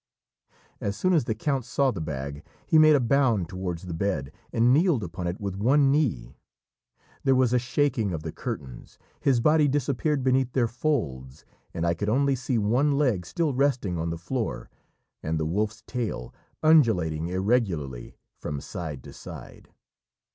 [0.79, 4.31] As soon as the count saw the bag he made a bound towards the bed
[4.51, 6.33] and kneeled upon it with one knee;
[7.23, 11.93] there was a shaking of the curtains, his body disappeared beneath their folds, and I
[11.93, 14.71] could only see one leg still resting on the floor,
[15.21, 16.33] and the wolf's tail
[16.63, 19.69] undulating irregularly from side to side.